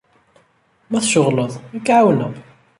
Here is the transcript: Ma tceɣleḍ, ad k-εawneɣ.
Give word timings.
Ma 0.89 0.99
tceɣleḍ, 1.01 1.53
ad 1.75 1.81
k-εawneɣ. 1.85 2.33